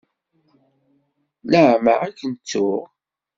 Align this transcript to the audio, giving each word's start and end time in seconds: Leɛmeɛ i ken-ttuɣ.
Leɛmeɛ 1.51 1.99
i 2.09 2.11
ken-ttuɣ. 2.19 2.81